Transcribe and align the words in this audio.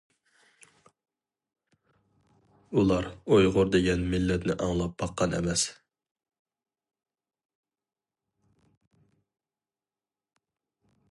ئۇلار 2.77 3.09
ئۇيغۇر 3.35 3.69
دېگەن 3.75 4.07
مىللەتنى 4.13 4.55
ئاڭلاپ 4.65 4.95
باققان 5.03 5.37
ئەمەس. 5.39 5.67